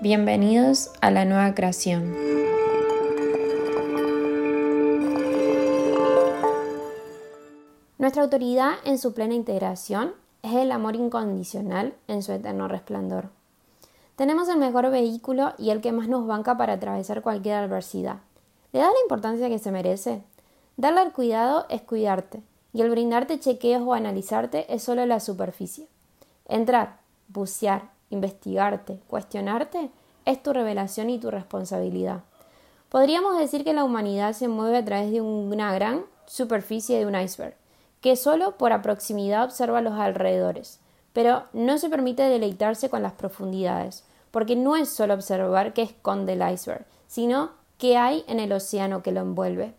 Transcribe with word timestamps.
Bienvenidos 0.00 0.92
a 1.00 1.10
la 1.10 1.24
nueva 1.24 1.56
creación. 1.56 2.14
Nuestra 7.98 8.22
autoridad 8.22 8.74
en 8.84 8.98
su 8.98 9.12
plena 9.12 9.34
integración 9.34 10.12
es 10.44 10.54
el 10.54 10.70
amor 10.70 10.94
incondicional 10.94 11.94
en 12.06 12.22
su 12.22 12.30
eterno 12.30 12.68
resplandor. 12.68 13.30
Tenemos 14.14 14.48
el 14.48 14.58
mejor 14.58 14.88
vehículo 14.92 15.54
y 15.58 15.70
el 15.70 15.80
que 15.80 15.90
más 15.90 16.06
nos 16.06 16.28
banca 16.28 16.56
para 16.56 16.74
atravesar 16.74 17.20
cualquier 17.20 17.56
adversidad. 17.56 18.18
¿Le 18.72 18.78
das 18.78 18.92
la 18.92 19.02
importancia 19.02 19.48
que 19.48 19.58
se 19.58 19.72
merece? 19.72 20.22
Darle 20.76 21.00
al 21.00 21.12
cuidado 21.12 21.66
es 21.70 21.82
cuidarte, 21.82 22.40
y 22.72 22.82
el 22.82 22.90
brindarte 22.90 23.40
chequeos 23.40 23.82
o 23.84 23.94
analizarte 23.94 24.72
es 24.72 24.80
solo 24.80 25.06
la 25.06 25.18
superficie. 25.18 25.88
Entrar, 26.46 27.00
bucear, 27.26 27.97
investigarte, 28.10 29.00
cuestionarte, 29.06 29.90
es 30.24 30.42
tu 30.42 30.52
revelación 30.52 31.10
y 31.10 31.18
tu 31.18 31.30
responsabilidad. 31.30 32.20
Podríamos 32.88 33.38
decir 33.38 33.64
que 33.64 33.74
la 33.74 33.84
humanidad 33.84 34.32
se 34.32 34.48
mueve 34.48 34.78
a 34.78 34.84
través 34.84 35.10
de 35.10 35.20
una 35.20 35.74
gran 35.74 36.04
superficie 36.26 36.98
de 36.98 37.06
un 37.06 37.14
iceberg, 37.14 37.54
que 38.00 38.16
solo 38.16 38.56
por 38.56 38.80
proximidad 38.82 39.44
observa 39.44 39.80
los 39.80 39.94
alrededores, 39.94 40.80
pero 41.12 41.44
no 41.52 41.78
se 41.78 41.88
permite 41.88 42.22
deleitarse 42.22 42.88
con 42.88 43.02
las 43.02 43.12
profundidades, 43.12 44.04
porque 44.30 44.56
no 44.56 44.76
es 44.76 44.88
solo 44.88 45.14
observar 45.14 45.72
qué 45.72 45.82
esconde 45.82 46.34
el 46.34 46.52
iceberg, 46.52 46.86
sino 47.06 47.50
qué 47.78 47.96
hay 47.96 48.24
en 48.26 48.40
el 48.40 48.52
océano 48.52 49.02
que 49.02 49.12
lo 49.12 49.20
envuelve. 49.20 49.74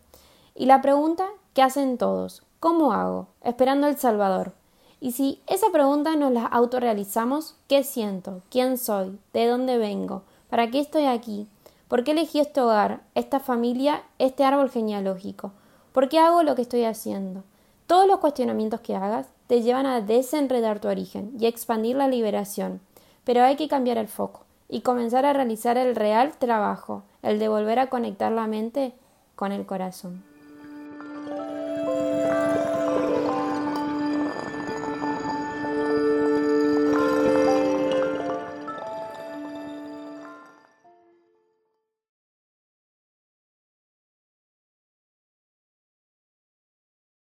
Y 0.54 0.66
la 0.66 0.82
pregunta 0.82 1.26
¿qué 1.54 1.62
hacen 1.62 1.98
todos, 1.98 2.42
¿cómo 2.58 2.92
hago? 2.92 3.28
Esperando 3.42 3.86
el 3.86 3.96
Salvador. 3.96 4.52
Y 5.00 5.12
si 5.12 5.40
esa 5.46 5.70
pregunta 5.72 6.14
nos 6.14 6.30
la 6.30 6.44
autorrealizamos, 6.44 7.56
¿qué 7.68 7.82
siento? 7.84 8.42
¿Quién 8.50 8.76
soy? 8.76 9.18
¿De 9.32 9.46
dónde 9.46 9.78
vengo? 9.78 10.22
¿Para 10.50 10.70
qué 10.70 10.78
estoy 10.78 11.06
aquí? 11.06 11.46
¿Por 11.88 12.04
qué 12.04 12.10
elegí 12.10 12.38
este 12.38 12.60
hogar, 12.60 13.00
esta 13.14 13.40
familia, 13.40 14.02
este 14.18 14.44
árbol 14.44 14.70
genealógico? 14.70 15.52
¿Por 15.92 16.08
qué 16.08 16.18
hago 16.18 16.42
lo 16.42 16.54
que 16.54 16.62
estoy 16.62 16.84
haciendo? 16.84 17.44
Todos 17.86 18.06
los 18.06 18.18
cuestionamientos 18.18 18.80
que 18.80 18.94
hagas 18.94 19.26
te 19.46 19.62
llevan 19.62 19.86
a 19.86 20.00
desenredar 20.00 20.80
tu 20.80 20.88
origen 20.88 21.32
y 21.40 21.46
expandir 21.46 21.96
la 21.96 22.06
liberación, 22.06 22.80
pero 23.24 23.42
hay 23.42 23.56
que 23.56 23.68
cambiar 23.68 23.98
el 23.98 24.06
foco 24.06 24.44
y 24.68 24.82
comenzar 24.82 25.26
a 25.26 25.32
realizar 25.32 25.76
el 25.76 25.96
real 25.96 26.32
trabajo, 26.38 27.02
el 27.22 27.38
de 27.38 27.48
volver 27.48 27.80
a 27.80 27.88
conectar 27.88 28.30
la 28.30 28.46
mente 28.46 28.92
con 29.34 29.50
el 29.50 29.66
corazón. 29.66 30.29